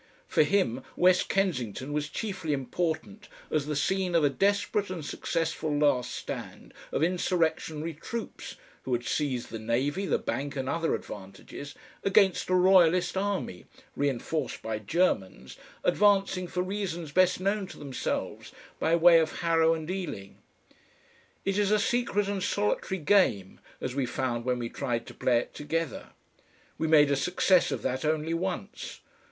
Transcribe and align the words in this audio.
For 0.27 0.41
him 0.41 0.81
West 0.95 1.29
Kensington 1.29 1.93
was 1.93 2.09
chiefly 2.09 2.53
important 2.53 3.27
as 3.51 3.67
the 3.67 3.75
scene 3.75 4.15
of 4.15 4.23
a 4.23 4.31
desperate 4.31 4.89
and 4.89 5.05
successful 5.05 5.77
last 5.77 6.11
stand 6.11 6.73
of 6.91 7.03
insurrectionary 7.03 7.93
troops 7.93 8.55
(who 8.81 8.93
had 8.93 9.05
seized 9.05 9.51
the 9.51 9.59
Navy, 9.59 10.07
the 10.07 10.17
Bank 10.17 10.55
and 10.55 10.67
other 10.67 10.95
advantages) 10.95 11.75
against 12.03 12.49
a 12.49 12.55
royalist 12.55 13.15
army 13.15 13.67
reinforced 13.95 14.63
by 14.63 14.79
Germans 14.79 15.55
advancing 15.83 16.47
for 16.47 16.63
reasons 16.63 17.11
best 17.11 17.39
known 17.39 17.67
to 17.67 17.77
themselves 17.77 18.51
by 18.79 18.95
way 18.95 19.19
of 19.19 19.41
Harrow 19.41 19.75
and 19.75 19.87
Ealing. 19.91 20.39
It 21.45 21.59
is 21.59 21.69
a 21.69 21.77
secret 21.77 22.27
and 22.27 22.41
solitary 22.41 22.97
game, 22.99 23.59
as 23.79 23.93
we 23.93 24.07
found 24.07 24.45
when 24.45 24.57
we 24.57 24.67
tried 24.67 25.05
to 25.05 25.13
play 25.13 25.37
it 25.37 25.53
together. 25.53 26.07
We 26.79 26.87
made 26.87 27.11
a 27.11 27.15
success 27.15 27.69
of 27.71 27.83
that 27.83 28.03
only 28.03 28.33
once. 28.33 29.01